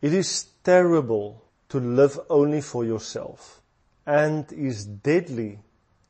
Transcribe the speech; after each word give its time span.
It 0.00 0.14
is 0.14 0.46
terrible 0.62 1.42
to 1.70 1.80
live 1.80 2.20
only 2.30 2.60
for 2.60 2.84
yourself 2.84 3.60
and 4.06 4.50
is 4.52 4.84
deadly 4.84 5.58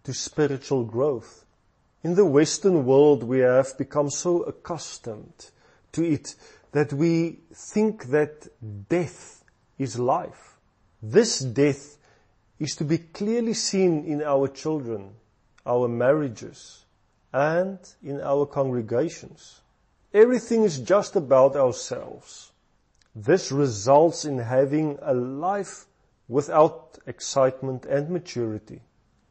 to 0.05 0.13
spiritual 0.13 0.85
growth. 0.85 1.45
In 2.05 2.15
the 2.15 2.27
Western 2.27 2.85
world, 2.85 3.23
we 3.23 3.41
have 3.41 3.77
become 3.79 4.11
so 4.11 4.43
accustomed 4.43 5.51
to 5.93 6.05
it 6.05 6.35
that 6.73 6.93
we 6.93 7.39
think 7.53 8.05
that 8.07 8.47
death 8.89 9.43
is 9.79 9.99
life. 9.99 10.57
This 11.03 11.41
death 11.41 11.97
is 12.59 12.77
to 12.77 12.85
be 12.85 12.99
clearly 12.99 13.55
seen 13.55 14.05
in 14.05 14.23
our 14.23 14.49
children, 14.49 15.15
our 15.65 15.89
marriages, 15.89 16.85
and 17.33 17.79
in 18.03 18.21
our 18.21 18.45
congregations. 18.47 19.61
Everything 20.13 20.65
is 20.65 20.79
just 20.79 21.17
about 21.17 21.57
ourselves. 21.57 22.53
This 23.21 23.51
results 23.51 24.25
in 24.25 24.39
having 24.39 24.97
a 25.03 25.13
life 25.13 25.87
without 26.29 26.99
excitement 27.05 27.85
and 27.85 28.09
maturity, 28.11 28.81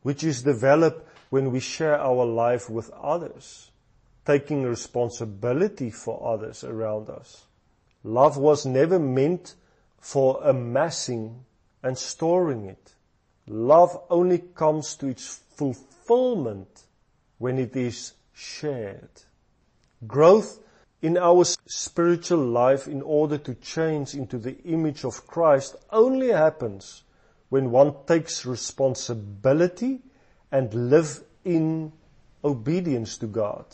which 0.02 0.26
is 0.26 0.44
developed 0.44 1.08
when 1.30 1.54
we 1.54 1.62
share 1.62 1.98
our 1.98 2.26
life 2.26 2.70
with 2.70 2.90
others, 2.92 3.72
taking 4.26 4.64
responsibility 4.64 5.90
for 5.90 6.22
others 6.22 6.66
around 6.66 7.10
us. 7.10 7.46
Love 8.04 8.36
was 8.36 8.66
never 8.66 9.00
meant 9.00 9.56
for 10.02 10.42
amassing 10.44 11.46
and 11.82 11.98
storing 11.98 12.66
it. 12.66 12.94
Love 13.48 13.98
only 14.10 14.40
comes 14.40 14.98
to 14.98 15.08
its 15.08 15.40
fulfillment 15.56 16.84
when 17.38 17.58
it 17.58 17.74
is 17.74 18.16
shared. 18.34 19.24
Growth 20.06 20.60
in 21.02 21.18
our 21.18 21.44
spiritual 21.68 22.44
life 22.44 22.88
in 22.88 23.02
order 23.02 23.38
to 23.38 23.54
change 23.56 24.16
into 24.16 24.38
the 24.38 24.58
image 24.64 25.06
of 25.06 25.28
Christ 25.28 25.76
only 25.92 26.30
happens 26.30 27.04
when 27.50 27.72
one 27.72 27.94
takes 28.08 28.46
responsibility 28.46 30.00
and 30.52 30.74
live 30.74 31.24
in 31.46 31.92
obedience 32.44 33.18
to 33.20 33.28
God. 33.28 33.66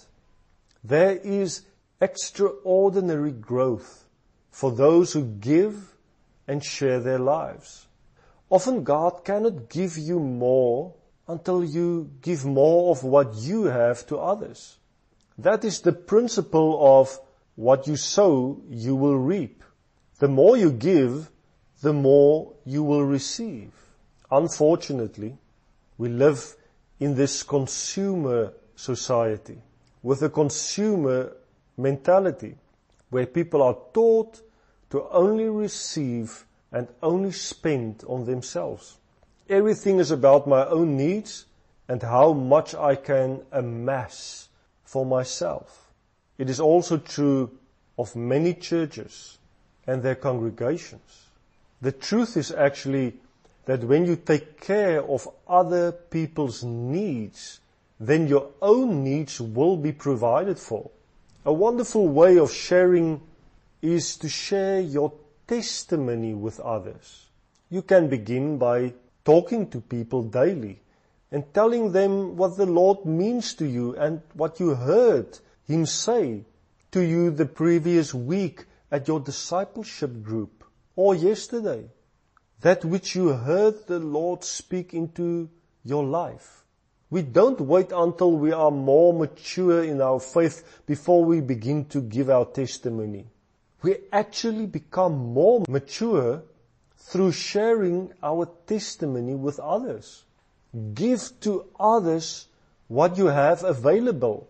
There 0.83 1.15
is 1.17 1.61
extraordinary 2.01 3.31
growth 3.31 4.05
for 4.51 4.71
those 4.71 5.13
who 5.13 5.23
give 5.23 5.95
and 6.47 6.63
share 6.63 6.99
their 6.99 7.19
lives. 7.19 7.87
Often 8.49 8.83
God 8.83 9.23
cannot 9.23 9.69
give 9.69 9.97
you 9.97 10.19
more 10.19 10.93
until 11.27 11.63
you 11.63 12.11
give 12.21 12.45
more 12.45 12.91
of 12.91 13.03
what 13.03 13.35
you 13.35 13.63
have 13.63 14.05
to 14.07 14.17
others. 14.17 14.77
That 15.37 15.63
is 15.63 15.81
the 15.81 15.93
principle 15.93 17.01
of 17.01 17.19
what 17.55 17.87
you 17.87 17.95
sow, 17.95 18.61
you 18.69 18.95
will 18.95 19.17
reap. 19.17 19.63
The 20.19 20.27
more 20.27 20.57
you 20.57 20.71
give, 20.71 21.29
the 21.81 21.93
more 21.93 22.53
you 22.65 22.83
will 22.83 23.03
receive. 23.03 23.71
Unfortunately, 24.31 25.37
we 25.97 26.09
live 26.09 26.55
in 26.99 27.15
this 27.15 27.43
consumer 27.43 28.53
society 28.75 29.61
with 30.01 30.21
a 30.21 30.29
consumer 30.29 31.33
mentality 31.77 32.55
where 33.09 33.25
people 33.25 33.61
are 33.61 33.77
taught 33.93 34.41
to 34.89 35.07
only 35.09 35.49
receive 35.49 36.45
and 36.71 36.87
only 37.01 37.31
spend 37.31 38.03
on 38.07 38.25
themselves. 38.25 38.97
Everything 39.49 39.99
is 39.99 40.11
about 40.11 40.47
my 40.47 40.65
own 40.65 40.97
needs 40.97 41.45
and 41.87 42.01
how 42.01 42.33
much 42.33 42.73
I 42.73 42.95
can 42.95 43.41
amass 43.51 44.49
for 44.83 45.05
myself. 45.05 45.92
It 46.37 46.49
is 46.49 46.59
also 46.59 46.97
true 46.97 47.51
of 47.97 48.15
many 48.15 48.53
churches 48.53 49.37
and 49.85 50.01
their 50.01 50.15
congregations. 50.15 51.29
The 51.81 51.91
truth 51.91 52.37
is 52.37 52.51
actually 52.51 53.15
that 53.65 53.83
when 53.83 54.05
you 54.05 54.15
take 54.15 54.59
care 54.59 55.03
of 55.03 55.27
other 55.47 55.91
people's 55.91 56.63
needs, 56.63 57.59
then 57.99 58.27
your 58.27 58.49
own 58.61 59.03
needs 59.03 59.39
will 59.39 59.77
be 59.77 59.91
provided 59.91 60.59
for. 60.59 60.89
A 61.45 61.53
wonderful 61.53 62.07
way 62.07 62.37
of 62.37 62.51
sharing 62.51 63.21
is 63.81 64.17
to 64.17 64.29
share 64.29 64.79
your 64.79 65.13
testimony 65.47 66.33
with 66.33 66.59
others. 66.59 67.27
You 67.69 67.81
can 67.81 68.07
begin 68.07 68.57
by 68.57 68.93
talking 69.25 69.69
to 69.69 69.81
people 69.81 70.23
daily 70.23 70.79
and 71.31 71.53
telling 71.53 71.91
them 71.91 72.37
what 72.37 72.57
the 72.57 72.65
Lord 72.65 73.05
means 73.05 73.53
to 73.55 73.65
you 73.65 73.95
and 73.95 74.21
what 74.33 74.59
you 74.59 74.75
heard 74.75 75.39
Him 75.65 75.85
say 75.85 76.45
to 76.91 77.01
you 77.01 77.31
the 77.31 77.45
previous 77.45 78.13
week 78.13 78.65
at 78.91 79.07
your 79.07 79.19
discipleship 79.19 80.21
group 80.21 80.63
or 80.95 81.15
yesterday 81.15 81.89
that 82.61 82.85
which 82.85 83.15
you 83.15 83.29
heard 83.29 83.87
the 83.87 83.99
Lord 83.99 84.43
speak 84.43 84.93
into 84.93 85.49
your 85.83 86.05
life. 86.05 86.63
We 87.09 87.21
don't 87.21 87.61
wait 87.61 87.91
until 87.91 88.31
we 88.31 88.51
are 88.51 88.71
more 88.71 89.13
mature 89.13 89.83
in 89.83 90.01
our 90.01 90.19
faith 90.19 90.81
before 90.85 91.23
we 91.23 91.41
begin 91.41 91.85
to 91.85 92.01
give 92.01 92.29
our 92.29 92.45
testimony. 92.45 93.27
We 93.83 93.97
actually 94.11 94.65
become 94.65 95.13
more 95.13 95.63
mature 95.69 96.41
through 96.97 97.33
sharing 97.33 98.13
our 98.23 98.49
testimony 98.65 99.35
with 99.35 99.59
others. 99.59 100.23
Give 100.93 101.21
to 101.41 101.65
others 101.79 102.47
what 102.87 103.17
you 103.17 103.27
have 103.27 103.63
available. 103.63 104.49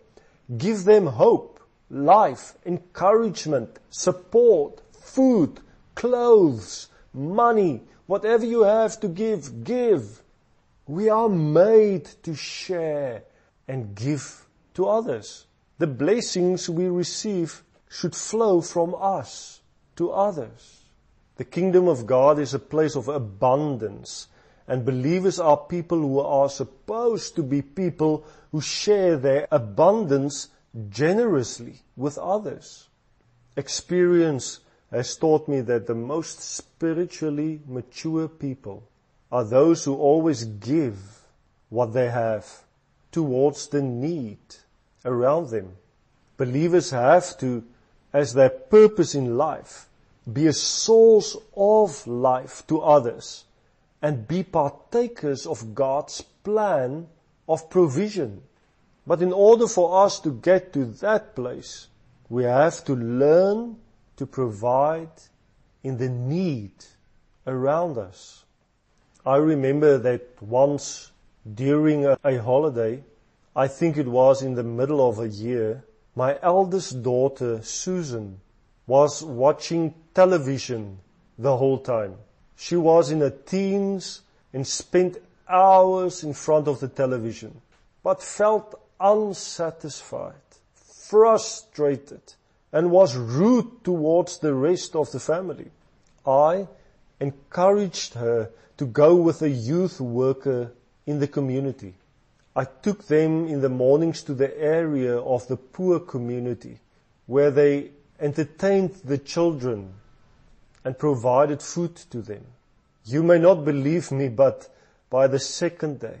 Give 0.56 0.84
them 0.84 1.06
hope, 1.06 1.60
life, 1.90 2.54
encouragement, 2.66 3.78
support, 3.90 4.82
food, 4.92 5.60
clothes, 5.94 6.88
money, 7.12 7.82
Whatever 8.06 8.44
you 8.44 8.62
have 8.62 9.00
to 9.00 9.08
give, 9.08 9.64
give. 9.64 10.22
We 10.86 11.08
are 11.08 11.28
made 11.28 12.04
to 12.24 12.34
share 12.34 13.24
and 13.66 13.94
give 13.94 14.46
to 14.74 14.86
others. 14.86 15.46
The 15.78 15.86
blessings 15.86 16.68
we 16.68 16.86
receive 16.88 17.62
should 17.88 18.14
flow 18.14 18.60
from 18.60 18.94
us 18.98 19.62
to 19.96 20.10
others. 20.10 20.82
The 21.36 21.44
kingdom 21.44 21.88
of 21.88 22.06
God 22.06 22.38
is 22.38 22.52
a 22.52 22.58
place 22.58 22.94
of 22.94 23.08
abundance 23.08 24.28
and 24.66 24.84
believers 24.84 25.38
are 25.38 25.56
people 25.56 25.98
who 25.98 26.20
are 26.20 26.48
supposed 26.48 27.36
to 27.36 27.42
be 27.42 27.60
people 27.60 28.24
who 28.50 28.60
share 28.60 29.16
their 29.16 29.46
abundance 29.50 30.48
generously 30.88 31.80
with 31.96 32.16
others. 32.18 32.88
Experience 33.56 34.60
has 34.90 35.16
taught 35.16 35.48
me 35.48 35.60
that 35.60 35.86
the 35.86 35.94
most 35.94 36.40
spiritually 36.40 37.60
mature 37.66 38.26
people 38.26 38.82
are 39.30 39.44
those 39.44 39.84
who 39.84 39.96
always 39.96 40.44
give 40.44 40.96
what 41.68 41.92
they 41.92 42.08
have 42.08 42.46
towards 43.12 43.68
the 43.68 43.82
need 43.82 44.38
around 45.04 45.50
them. 45.50 45.76
Believers 46.36 46.90
have 46.90 47.36
to, 47.38 47.64
as 48.12 48.32
their 48.32 48.48
purpose 48.48 49.14
in 49.14 49.36
life, 49.36 49.88
be 50.32 50.46
a 50.46 50.52
source 50.52 51.36
of 51.54 52.06
life 52.06 52.66
to 52.66 52.80
others 52.80 53.43
and 54.04 54.28
be 54.28 54.42
partakers 54.42 55.46
of 55.46 55.74
God's 55.74 56.20
plan 56.20 57.06
of 57.48 57.70
provision. 57.70 58.42
But 59.06 59.22
in 59.22 59.32
order 59.32 59.66
for 59.66 60.04
us 60.04 60.20
to 60.20 60.30
get 60.30 60.74
to 60.74 60.84
that 61.00 61.34
place, 61.34 61.88
we 62.28 62.44
have 62.44 62.84
to 62.84 62.94
learn 62.94 63.76
to 64.18 64.26
provide 64.26 65.08
in 65.82 65.96
the 65.96 66.10
need 66.10 66.72
around 67.46 67.96
us. 67.96 68.44
I 69.24 69.36
remember 69.36 69.96
that 69.96 70.42
once 70.42 71.10
during 71.54 72.04
a, 72.04 72.18
a, 72.22 72.36
holiday, 72.36 73.02
I 73.56 73.68
think 73.68 73.96
it 73.96 74.06
was 74.06 74.42
in 74.42 74.54
the 74.54 74.62
middle 74.62 75.08
of 75.08 75.18
a 75.18 75.28
year, 75.28 75.82
my 76.14 76.38
eldest 76.42 77.02
daughter, 77.02 77.62
Susan, 77.62 78.38
was 78.86 79.22
watching 79.22 79.94
television 80.12 80.98
the 81.38 81.56
whole 81.56 81.78
time. 81.78 82.16
She 82.56 82.76
was 82.76 83.10
in 83.10 83.20
her 83.20 83.30
teens 83.30 84.22
and 84.52 84.66
spent 84.66 85.18
hours 85.48 86.22
in 86.24 86.32
front 86.32 86.68
of 86.68 86.80
the 86.80 86.88
television, 86.88 87.60
but 88.02 88.22
felt 88.22 88.74
unsatisfied, 89.00 90.34
frustrated, 90.74 92.34
and 92.72 92.90
was 92.90 93.16
rude 93.16 93.84
towards 93.84 94.38
the 94.38 94.54
rest 94.54 94.96
of 94.96 95.10
the 95.12 95.20
family. 95.20 95.70
I 96.26 96.68
encouraged 97.20 98.14
her 98.14 98.50
to 98.78 98.86
go 98.86 99.14
with 99.14 99.42
a 99.42 99.50
youth 99.50 100.00
worker 100.00 100.72
in 101.06 101.20
the 101.20 101.28
community. 101.28 101.94
I 102.56 102.64
took 102.64 103.06
them 103.06 103.46
in 103.46 103.60
the 103.60 103.68
mornings 103.68 104.22
to 104.22 104.34
the 104.34 104.56
area 104.60 105.18
of 105.18 105.46
the 105.48 105.56
poor 105.56 106.00
community 106.00 106.78
where 107.26 107.50
they 107.50 107.90
entertained 108.20 108.94
the 109.04 109.18
children 109.18 109.92
and 110.84 110.98
provided 110.98 111.62
food 111.62 111.96
to 111.96 112.22
them. 112.22 112.44
You 113.04 113.22
may 113.22 113.38
not 113.38 113.64
believe 113.64 114.12
me, 114.12 114.28
but 114.28 114.68
by 115.10 115.26
the 115.26 115.38
second 115.38 116.00
day, 116.00 116.18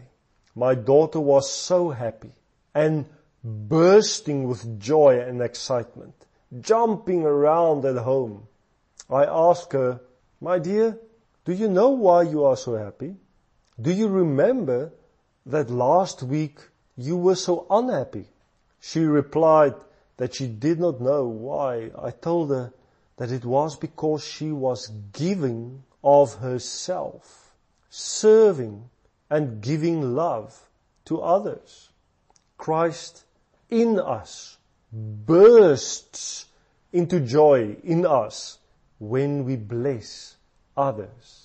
my 0.54 0.74
daughter 0.74 1.20
was 1.20 1.50
so 1.50 1.90
happy 1.90 2.32
and 2.74 3.06
bursting 3.42 4.48
with 4.48 4.80
joy 4.80 5.20
and 5.20 5.42
excitement 5.42 6.14
jumping 6.60 7.22
around 7.22 7.84
at 7.84 7.96
home. 7.96 8.46
I 9.10 9.24
asked 9.24 9.72
her, 9.72 10.00
my 10.40 10.58
dear, 10.58 10.98
do 11.44 11.52
you 11.52 11.68
know 11.68 11.90
why 11.90 12.22
you 12.22 12.44
are 12.44 12.56
so 12.56 12.76
happy? 12.76 13.16
Do 13.80 13.92
you 13.92 14.08
remember 14.08 14.92
that 15.46 15.70
last 15.70 16.22
week 16.22 16.58
you 16.96 17.16
were 17.16 17.34
so 17.34 17.66
unhappy? 17.68 18.26
She 18.80 19.00
replied 19.00 19.74
that 20.16 20.34
she 20.34 20.46
did 20.46 20.78
not 20.78 21.00
know 21.00 21.26
why. 21.26 21.90
I 21.98 22.10
told 22.10 22.50
her 22.50 22.72
that 23.16 23.30
it 23.30 23.44
was 23.44 23.76
because 23.76 24.24
she 24.24 24.50
was 24.50 24.88
giving 25.12 25.84
of 26.02 26.34
herself, 26.36 27.54
serving 27.88 28.90
and 29.30 29.62
giving 29.62 30.14
love 30.14 30.68
to 31.04 31.20
others. 31.20 31.90
Christ 32.58 33.24
in 33.70 33.98
us 33.98 34.58
bursts 34.92 36.46
into 36.92 37.20
joy 37.20 37.76
in 37.82 38.06
us 38.06 38.58
when 38.98 39.44
we 39.44 39.56
bless 39.56 40.36
others. 40.76 41.43